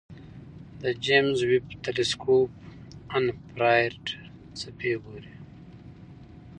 د 0.81 0.83
جیمز 1.05 1.39
ویب 1.49 1.65
تلسکوپ 1.85 2.51
انفراریډ 3.17 3.95
څپې 4.59 4.93
ګوري. 5.03 5.33